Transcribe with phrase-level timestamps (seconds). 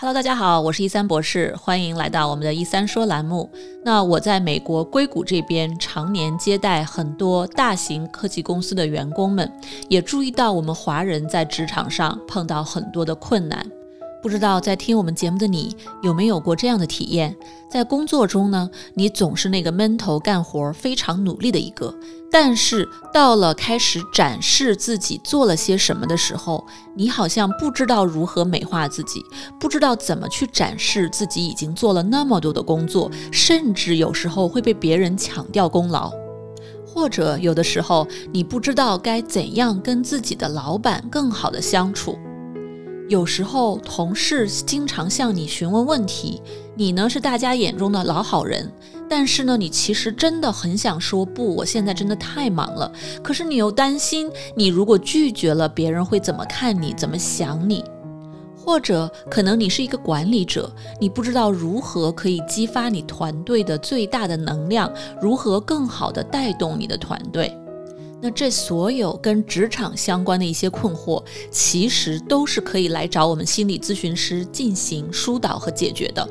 [0.00, 3.50] Hello，大家好，我是一三博士，欢迎来到我们的“一三说”栏目。
[3.84, 9.52] 那我在美国硅谷这边常年接待很多大型科技公司的员工们，
[9.88, 13.66] 也注意到我们华人在职场上碰到很多的困难。
[14.20, 17.36] 不知道在听我们节目的你有没有过这样的体验？
[17.70, 21.94] 在工作中呢，你总是那个闷头干活、非常努力的一个，
[22.30, 29.22] 但是到了开始展示自己做了些什么的时候，你好像不知道如何美化自己，
[29.60, 36.10] 不知道怎么去展示自己已经做了那么多的工作，甚至有时候会被别人抢掉功劳，
[36.84, 42.18] 或者有的时候你不知道该怎样跟自己的老板更好的相处。
[43.08, 46.42] 有时候同事经常向你询问问题，
[46.74, 48.70] 你呢是大家眼中的老好人，
[49.08, 52.92] 但是呢，你其实真的很想说不，我现在真的太忙了。
[53.22, 57.82] 可是你又担心，你如果拒绝了，别人会怎么看你，怎么想你？
[58.54, 67.56] 或者可能你是一个管理者，你不知道如何可以激发你团队的最大的能量，如何更好的带动你的团队。
[68.20, 76.28] 那这所有跟职场相关的一些困惑，其实都是可以来找我们心理咨询师进行疏导和解决的。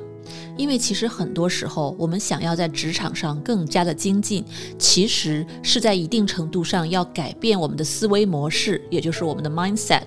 [0.58, 4.44] 因为其实很多时候，我们想要在职场上更加的精进，
[4.80, 10.02] 其实是在一定程度上要改变我们的思维模式，也就是我们的 mindset，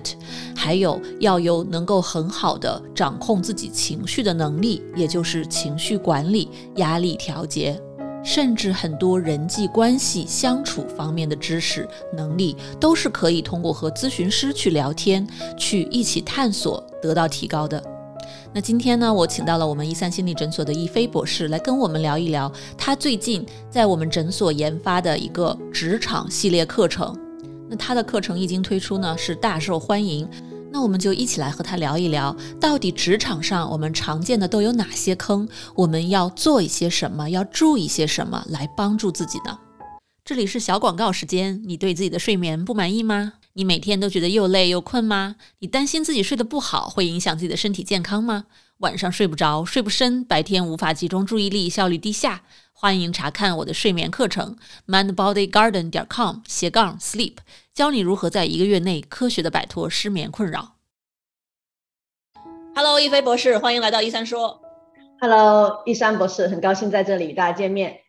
[0.56, 7.80] 还有要有能够很好的掌控自己情绪的能力，也就是情绪管理、压力调节。
[8.22, 15.26] 甚至很多人际关系相处方面的知识能力，都是可以通过和咨询师去聊天，
[15.56, 17.82] 去一起探索得到提高的。
[18.52, 27.16] 那今天呢，我请到了我们一三心理诊所的易飞博士来跟我们聊一聊，他最近在我们诊所研发的一个职场系列课程。
[27.68, 30.28] 那他的课程一经推出呢，是大受欢迎。
[30.72, 35.48] 那我们就一起来和他聊一聊，到底职场上我们常见的都有哪些坑？
[35.74, 37.28] 我们要做一些什么？
[37.28, 39.58] 要注意些什么来帮助自己呢？
[40.24, 41.60] 这里是小广告时间。
[41.64, 43.32] 你对自己的睡眠不满意吗？
[43.54, 45.34] 你每天都觉得又累又困吗？
[45.58, 48.44] 你担心自己睡得不好会影响自己的身体健康吗？
[48.78, 52.42] 晚上睡不着，睡不深，白天无法集中注意力，效率低下？
[52.72, 57.34] 欢迎查看我的睡眠课程，mindbodygarden 点 com 斜杠 sleep，
[57.72, 60.76] 教你如何在一个月内科学的摆脱失眠困扰。
[62.74, 64.60] Hello，一飞博士，欢迎来到一三说。
[65.20, 68.00] Hello，一三博士，很高兴在这里与大家见面。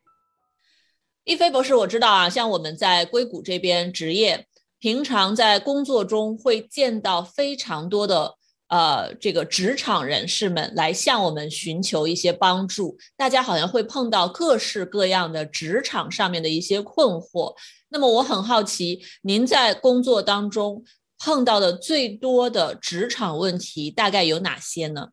[1.24, 4.48] 一飞博士，我知道啊，像我们在硅谷这边职业，
[4.80, 8.38] 平常在工作中会见到非常多的。
[8.72, 17.54] 呃，这个职场人士们来向我们寻求一些帮助，大家好像会碰到各式各样的职场上面的一些困惑。
[17.90, 20.86] 那么我很好奇，您在工作当中
[21.20, 25.09] 碰到的最多的职场问题大概有哪些呢？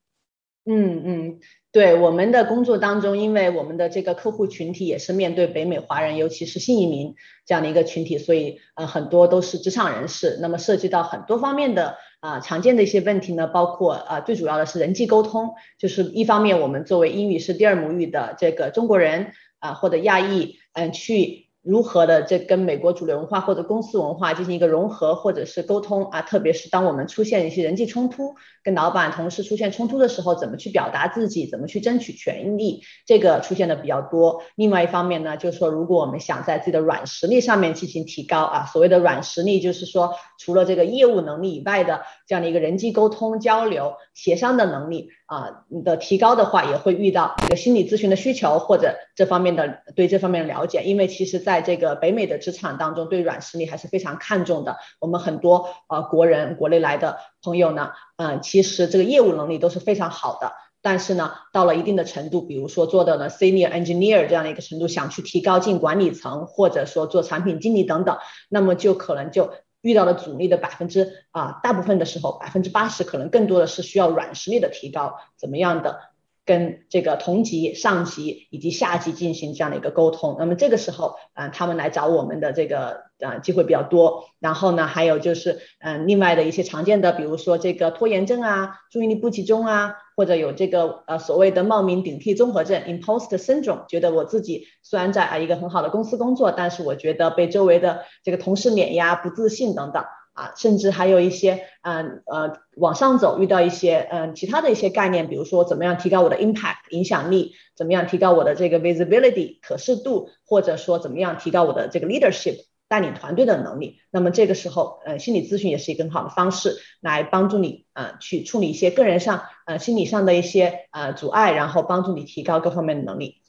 [0.64, 1.40] 嗯嗯。
[1.70, 7.14] 对我们的工作当中，因为我们的这个客户群体也是面对北美华人，尤其是新移民
[7.44, 10.38] 这样的一个群体，所以呃很多都是职场人士。
[10.40, 21.47] 那么涉及到很多方面的啊常见的一些问题呢，包括啊最主要的是人际沟通，就是一方面我们作为英语是第二母语的这个中国人啊或者亚裔，嗯去。
[21.68, 26.22] 如何的这跟美国主流文化或者公司文化进行一个融合或者是沟通啊？
[26.22, 34.42] 特别是当我们出现一些人际冲突，跟老板、同事出现冲突的时候，怎么去表达自己，怎么去争取权利，这个出现的比较多。
[34.54, 45.10] 另外一方面呢，就是说，如果我们想在自己的软实力上面进行提高啊，所谓的软实力就是说，除了这个业务能力以外的这样的一个人际沟通、交流、协商的能力。
[45.28, 54.76] 啊，你的提高的话，也会遇到这个心理咨询的需求或者这方面的对这方面的了解，因为其实在在这个北美的职场当中，对软实力还是非常看重的。
[55.00, 60.52] 我们很多呃国人国内来的朋友呢，嗯，其实这个业务能力都是非常好的，
[60.82, 69.50] 但是呢，到了一定的程度，比如说做到了 senior engineer 这样的一个程度，想去提高进管理层，或者说做产品经理等等，那么就可能就。
[69.80, 76.00] 遇到了阻力的百分之啊，大部分的时候百分之八十可能更多的是需要软实力的提高，怎么样的
[76.48, 80.36] 跟这个同级、上级以及下级进行这样的一个沟通。
[80.38, 84.24] 那么这个时候，嗯，他们来找我们的这个呃机会比较多。
[84.40, 89.94] 然后呢，还有就是嗯，另外的一些常见的，比如说这个拖延症啊，注意力不集中啊。
[90.18, 100.02] 或者有这个呃所谓的冒名顶替综合症 （impost syndrome），觉得我自己虽然在啊一个很好的公司工作，但是我觉得被周围的这个同事碾压、不自信等等
[100.38, 112.54] 啊，甚至还有一些嗯呃往上走，遇到一些嗯其他的一些概念，比如说怎么样提高我的 impact 影响力，怎么样提高我的这个 visibility 可视度，或者说怎么样提高我的这个 leadership
[112.86, 113.98] 带领团队的能力。
[114.12, 123.42] 那么这个时候，呃，心理咨询也是一个很好的方式，来帮助你呃去处理一些个人上呃心理上的一些呃阻碍，然后帮助你提高各方面的能力。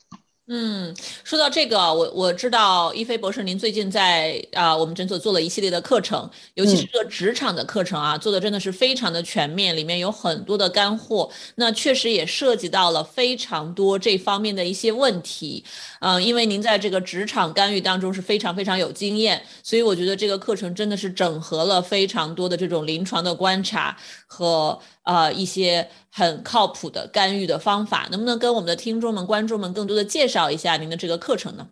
[0.51, 0.91] 嗯，
[1.23, 11.29] 说到这个，我我知道一飞博士，您最近在啊我们诊所做了一系列的课程，尤其是这个职场的课程啊，做的真的是非常的全面，里面有很多的干货。
[11.53, 15.63] 那确实也涉及到了非常多这方面的一些问题。
[15.99, 23.95] 嗯，因为您在这个职场干预当中是非常非常有经验，所以我觉得这个课程真的是整合了非常多的这种临床的观察
[24.29, 25.89] 和呃一些。
[26.11, 31.69] 很靠谱的干预的方法，能不能跟我们的听众们、观众们更多的介绍一下您的这个课程呢？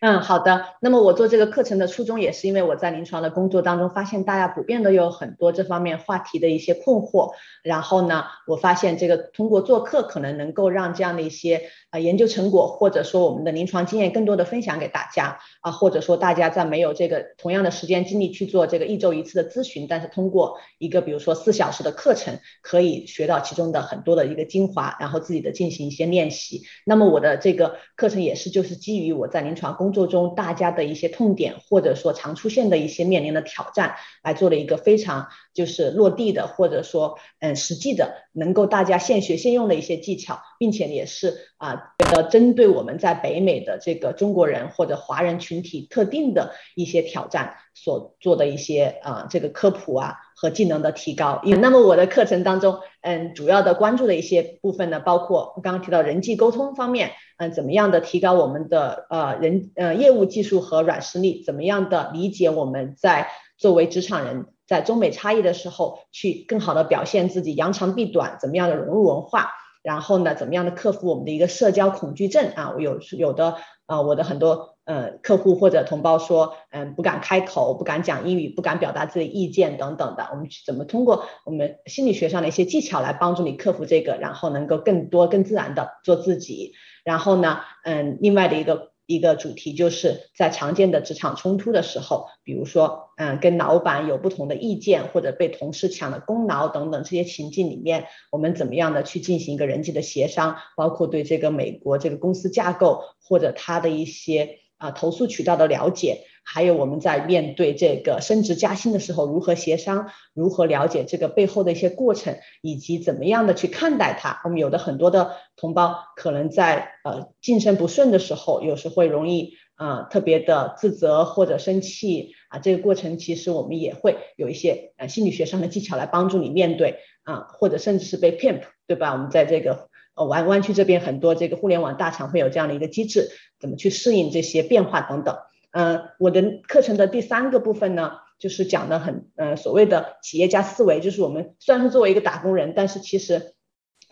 [0.00, 0.64] 嗯，好的。
[0.80, 7.32] 那么我做这个课程的初衷，也是因为我在临床的工作当中，发现大家普遍都有很多这方面话题的一些困惑。
[7.64, 26.62] 然后呢，我发现这个通过做课，可能能够让这样的一些啊研究成果，或者说我们的临床经验，更多的分享给大家啊，或者说大家在没有这个同样的时间精力去做这个一周一次的咨询，但是通过一个比如说四小时的课程，可以学到其中的很多的一个精华，然后自己的进行一些练习。
[26.84, 50.16] 那么我的这个课程也是就是基于我在临床工工作中大家的一些痛点，或者说常出现的一些面临的挑战，来做了一个非常就是落地的，或者说嗯实际的，能够大家现学现用的一些技巧，并且也是啊呃针对我们在北美的这个中国人或者华人群体特定的一些挑战所做的一些啊这个科普啊。
[50.40, 63.26] 和技能的提高，那么我的课程当中，嗯，主要的关注的一些部分呢，包括刚刚提到人际沟通方面，嗯，怎么样的提高我们的呃人呃业务技术和软实力，怎么样的理解我们在
[63.56, 69.50] 作为职场人在中美差异的时候，去更好的表现自己，扬长避短，怎么样的融入文化，
[69.82, 73.56] 然后呢，怎么样的克服我们的一个社交恐惧症啊，我有有的
[73.86, 74.77] 啊，我的很多。
[74.88, 86.72] 呃，客户或者同胞说，嗯，不敢开口，不敢讲英语，不敢表达自己的意见等等的，我们怎么通过我们心理学上的一些技巧来帮助你克服这个，然后能够更多、更自然的做自己。
[87.04, 104.60] 然后呢，嗯，另外的一个一个主题就是在常见的职场冲突的时候，比如说，嗯，跟老板有不同的意见，或者被同事抢了功劳等等这些情境里面，我们怎么样的去进行一个人际的协商，包括对这个美国这个公司架构或者它的一些。
[104.78, 114.40] 啊，投诉渠道的了解，还有我们在面对这个升职加薪的时候如何协商，如何了解这个背后的一些过程，以及怎么样的去看待它。
[114.44, 122.60] 我们有的很多的同胞可能在呃晋升不顺的时候，有时会容易啊特别的自责或者生气啊。
[122.60, 129.12] 这个过程其实我们也会有一些呃心理学上的技巧来帮助你面对啊，或者甚至是被骗，对吧？
[129.12, 129.88] 我们在这个。
[130.18, 133.30] 呃，湾湾区这边很多这个互联网大厂会有这样的一个机制，
[133.60, 135.36] 怎么去适应这些变化等等。
[135.70, 143.54] 嗯，我的课程的第三个部分呢，就是讲的很，呃，所谓的企业家思维，就是我们虽然是作为一个打工人，但是其实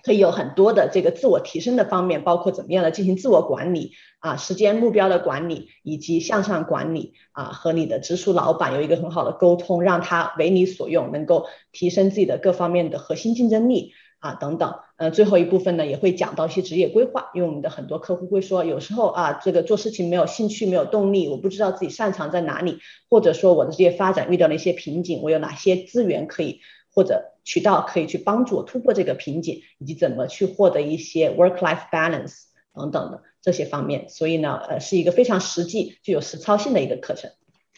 [0.05, 13.93] 可以有很多的这个自我提升的方面，包括怎么样的进行自我管理啊，时间目标的管理，以及向上管理啊，和你的直属老板有一个很好的沟通，让他为你所用，能够提升自己的各方面的核心竞争力。
[14.19, 22.79] 啊，等等，呃，最后一部分呢也会讲到一些职业规划，因为我们的很多客户会说，有时候啊，这个做事情没有兴趣，没有动力，我不知道自己擅长在哪里，
[23.11, 26.61] 或者说我的职业发展遇到了一些瓶颈，我有哪些资源可以
[26.93, 37.31] 或者渠道可以去帮助我突破这个瓶颈，以及怎么去获得一些 work-life balance 等等的这些方面，所以呢，呃，是一个非常实际、具有实操性的一个课程。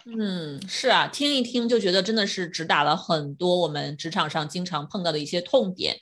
[0.06, 5.96] 嗯，是啊，听一听就觉得真的是直打了很多我们职场上经常碰到的一些痛点。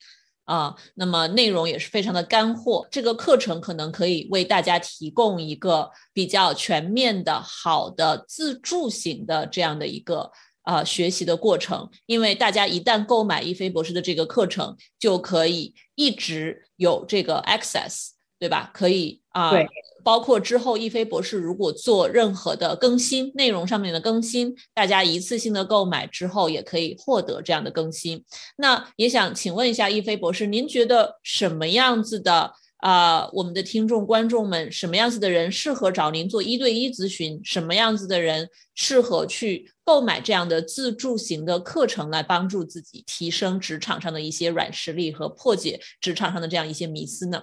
[0.46, 2.86] 啊，那么内容也是非常的干货。
[2.90, 10.30] 这个课程可能可以为大家提供一个比较全面的、好的自助型的这样的一个
[10.62, 11.90] 呃学习的过程。
[12.06, 18.70] 因为大家一旦购买一飞博士的这个课程，就可以一直有这个 access，对吧？
[18.72, 19.50] 可以啊。
[19.50, 19.66] 对。
[20.06, 28.24] 包括之后，一飞博士如果做任何的更新，内容上面的更新，大家一次性的购买之后也可以获得这样的更新。
[28.58, 33.28] 那也想请问一下一飞博士，您觉得什么样子的啊？
[33.32, 37.40] 我们的听众观众们，什么样子的人适合找您做一对一咨询？
[37.42, 47.42] 什么样子的人适合去购买这样的自助型的课程，来帮助自己提升职场上的一些软实力和破解职场上的这样一些迷思呢？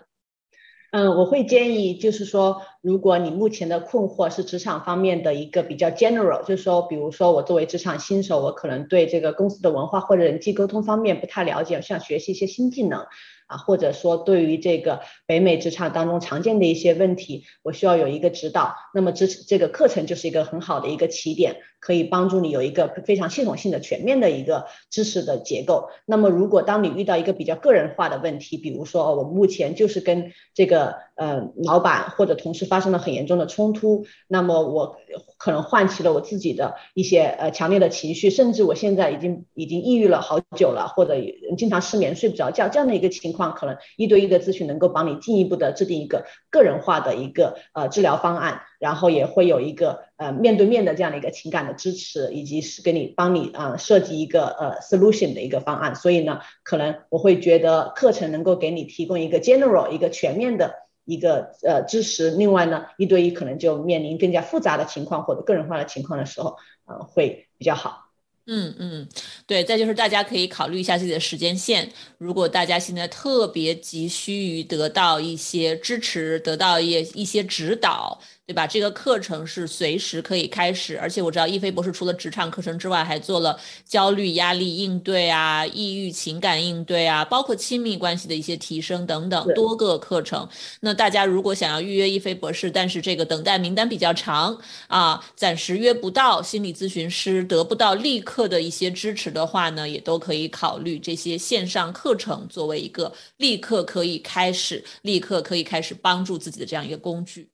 [0.93, 13.07] 嗯，我会建议，就是说，如果你目前的困惑是职场方面的一个比较 general，就是说，比如说我作为职场新手，我可能对这个公司的文化或者人际沟通方面不太了解，想学习一些新技能，
[13.47, 18.75] 啊，或者说对于这个北美职场当中常见的一些问题，我需要有一个指导。
[18.93, 25.89] 那么这这个课程就是一个很好的一个起点，可以帮助你有一个非常系统性的、全面的一个知识的结构。
[26.05, 34.95] 那么如果当你遇到一个比较个人化的问题，比如说我目前就是跟这个呃老板或者同事发生了很严重的冲突，那么我
[35.37, 41.15] 可能唤起了我自己的一些呃强烈的情绪，甚至我现在已经已经抑郁了好久了，或者
[41.57, 55.95] 经常失眠睡不着觉这样的一个情况，可能一对一的咨询能够帮你进一步的制定一个个人化的一个呃治疗方案，然后也会有一个呃面对面的这样的一个情感的支持，以及是给你帮你啊设计一个呃 solution 的一个方案。
[55.95, 62.31] 所以呢，可能我会觉得课程能够给你提供一个 general 一个全面的一个呃支持。
[62.31, 68.01] 另外呢，一对一可能就面临更加复杂的情况或者个人化的情况的时候，呃会比较好。
[68.45, 69.07] 嗯嗯，
[69.47, 71.89] 对，再就是大家可以考虑一下自己的时间线。
[72.17, 78.19] 如果大家现在特别急需于得到一些支持，得到一一些指导。
[78.45, 78.67] 对吧？
[78.67, 90.47] 这个课程是随时可以开始，而且我知道一菲博士除了职场课程之外，还做了焦虑、压力应对啊、抑郁情感应对啊，包括亲密关系的一些提升等等多个课程。
[90.81, 107.52] 那大家如果想要预约一菲博士，但是这个等待名单比较长啊，暂时约不到心理咨询师，得不到立刻的一些支持的话呢，也都可以考虑这些线上课程作为一个立刻可以开始、立刻可以开始帮助自己的这样一个工具。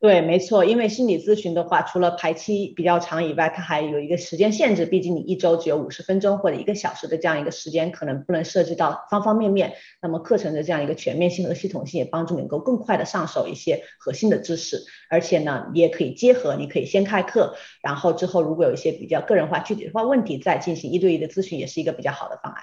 [0.00, 9.74] 对，没错，因为心理咨询的话，除了排期比较长以外，它还有一个时间限制，毕竟你一周只有五十分钟或者一个小时的这样一个时间，可能不能涉及到方方面面。
[10.00, 22.62] 那么课程的这样一个全面性和系统性，也帮助你能够更快的上手一些核心的知识，而且呢，你也可以结合，你可以先开课，然后之后如果有一些比较个人化、具体化问题，再进行一对一的咨询，也是一个比较好的方案。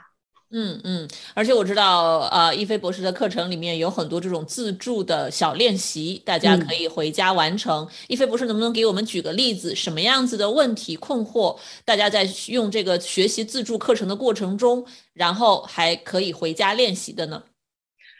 [0.58, 7.86] 嗯嗯，而且我知道，呃，一菲博士的课程里面有很多这种自助的小练习，大家可以回家完成。
[8.08, 17.44] 一菲博士能不能给我们举个例子，什么样子的问题困惑，大家在用这个学习自助课程的过程中，然后还可以回家练习的呢？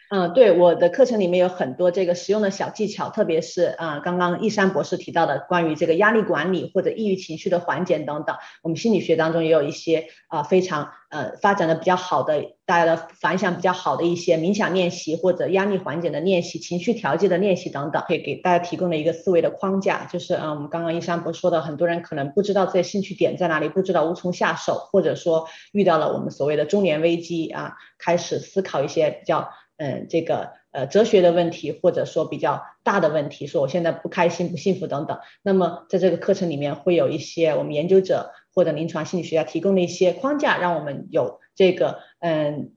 [0.08, 20.04] 嗯，对，我的课程里面有很多这个实用的小技巧，特别是啊，刚刚易山博士提到的关于这个压力管理或者抑郁情绪的缓解等等，我们心理学当中也有一些啊非常呃发展的比较好的，大家的反响比较好的一些冥想练习或者压力缓解的练习、情绪调节的练习等等，可以给大家提供了一个思维的框架。
[20.04, 29.50] 就是啊，我们刚刚易山博士说的，很多人可能不知道自己兴趣点在哪里，不知道无从下手，或者说遇到了我们所谓的中年危机啊，开始思考一些比较。
[29.76, 35.18] 嗯，这个呃哲学的问题，或者说比较大的问题，说我现在不开心、不幸福等等。
[35.42, 42.72] 那么在这个课程里面，会有一些我们研究者或者临床心理学家提供的一些框架，让我们有这个嗯。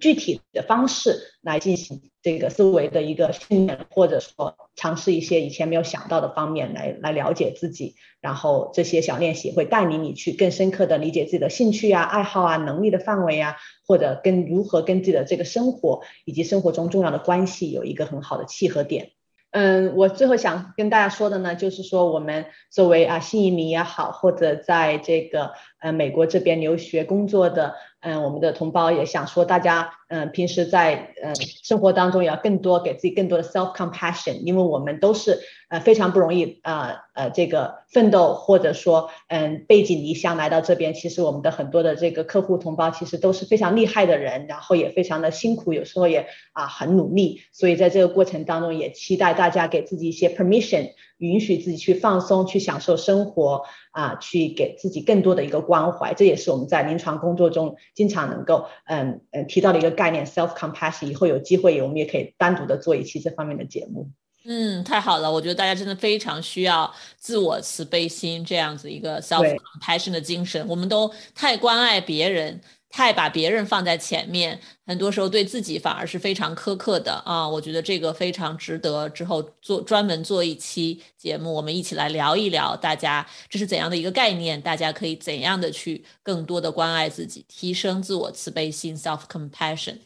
[0.00, 19.12] 具体的方式来进行这个思维的一个训练，或者说尝试一些以前没有想到的方面来来了解自己，然后这些小练习会带领你去更深刻的理解自己的兴趣啊、爱好啊、能力的范围啊，或者跟如何跟自己的这个生活以及生活中重要的关系有一个很好的契合点。
[19.52, 27.74] 嗯，我最后想跟大家说的呢，就是说我们作为啊新移民也好，或者在这个呃美国这边留学工作的。
[28.00, 35.40] 嗯，我们的同胞也想说，大家嗯，平时在嗯生活当中也要更多给自己更多的 self compassion，因为我们都是
[35.70, 50.92] 呃非常不容易呃呃这个奋斗或者说嗯背井离乡来到这边，其实我们的很多的这个客户同胞其实都是非常厉害的人，然后也非常的辛苦，有时候也啊很努力，所以在这个过程当中也期待大家给自己一些 permission。
[51.18, 61.06] 允许自己去放松，去享受生活啊，去给自己更多的一个关怀，这也是我们在临床工作中经常能够嗯嗯提到的一个概念，self compassion。
[61.06, 64.10] 以后有机会，我们也可以单独的做一期这方面的节目。
[64.48, 70.64] 嗯，太好了，我觉得大家真的非常需要自我慈悲心这样子一个 self compassion 的精神。
[70.68, 72.60] 我们都太关爱别人。
[72.96, 77.46] 太把别人放在前面，很多时候对自己反而是非常苛刻的啊！
[77.46, 84.58] 我觉得这个非常值得之后做专门做一期节目，我们一起来聊一聊，大家这是怎样的一个概念？
[84.58, 89.98] 大家可以怎样的去更多的关爱自己，提升自我慈悲心 （self compassion）。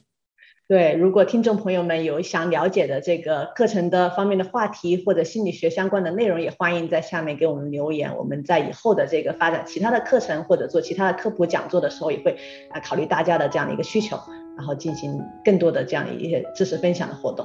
[0.71, 8.17] 对，如果听众朋友们有想了解的这个课程的方面的话题或者心理学相关的内容，也欢迎在下面给我们留言。
[8.17, 12.37] 我们在以后的这个发展其他的课程或者做其他的科普讲座的时候，也会
[12.71, 14.17] 啊考虑大家的这样的一个需求，
[14.57, 17.45] 然后进行更多的这样一些知识分享的活动。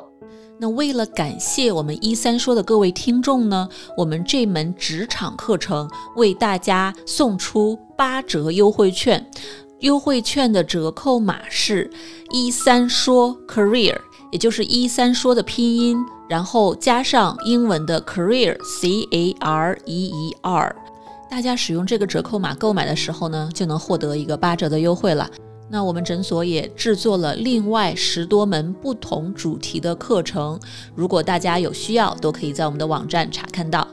[0.60, 3.68] 那为了感谢我们一三说的各位听众呢，
[3.98, 9.26] 我们这门职场课程为大家送出八折优惠券。
[9.86, 11.88] 优惠券的折扣码是
[12.32, 13.96] 一三说 career，
[14.32, 20.76] 也就是一三说的拼音，然后加上英文的 career c a r e e r。
[21.30, 25.30] 大家使用这个折扣码购买的时候呢，就能获得一个八折的优惠了。
[25.70, 30.60] 那我们诊所也制作了另外十多门不同主题的课程，
[30.96, 33.88] 如果大家有需要，都可以在我们的网站查看到。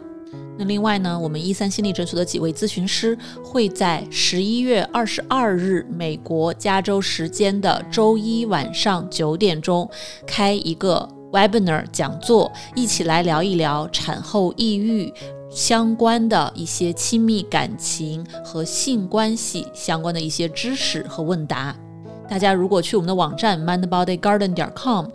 [0.64, 9.88] 另外呢，我们一三心理诊所的几位咨询师会在十一月二十二日美国加州时间的周一晚上九点钟
[10.26, 15.12] 开一个 webinar 讲座，一起来聊一聊产后抑郁
[15.50, 21.76] 相关的一些亲密感情和性关系相关的一些知识和问答。
[22.28, 25.06] 大家如果去我们的网站 mindbodygarden 点 com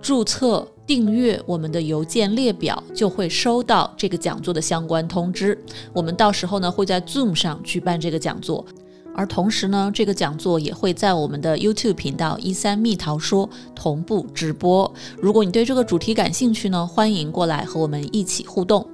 [0.00, 0.66] 注册。
[0.86, 5.56] 订阅我们的邮件列表，就会收到这个讲座的相关通知。
[5.92, 8.66] 我们到时候呢会在 Zoom 上举办这个讲座，
[9.14, 14.92] 而同时呢，这个讲座也会在我们的 YouTube 频道“一三蜜桃说”同步直播。
[15.22, 18.84] 如果你对这个主题感兴趣呢，欢迎过来和我们一起互动。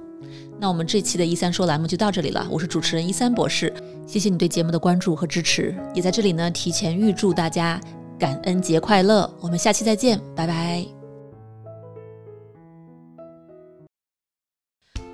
[0.59, 3.73] 那我们这期的“一三说”栏目就到这里了，我是主持人一三博士，
[4.05, 7.81] 谢谢你对节目的关注和支持，也在这里呢提前预祝大家
[8.19, 9.27] 感恩节快乐。
[9.39, 10.96] 我们下期再见，拜拜。